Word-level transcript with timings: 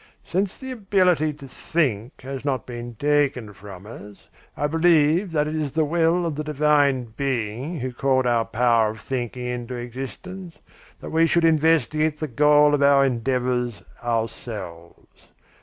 Since 0.25 0.57
the 0.57 0.71
ability 0.71 1.31
to 1.33 1.47
think 1.47 2.21
has 2.21 2.43
not 2.43 2.65
been 2.65 2.95
taken 2.95 3.53
from 3.53 3.85
us, 3.85 4.29
I 4.57 4.65
believe 4.65 5.31
that 5.31 5.47
it 5.47 5.55
is 5.55 5.73
the 5.73 5.85
will 5.85 6.25
of 6.25 6.33
the 6.33 6.43
divine 6.43 7.13
being 7.15 7.81
who 7.81 7.93
called 7.93 8.25
our 8.25 8.45
power 8.45 8.89
of 8.89 8.99
thinking 8.99 9.45
into 9.45 9.75
existence 9.75 10.57
that 11.01 11.11
we 11.11 11.27
should 11.27 11.45
investigate 11.45 12.17
the 12.19 12.27
goal 12.27 12.73
of 12.73 12.81
our 12.81 13.05
endeavours 13.05 13.83
ourselves. 14.03 15.27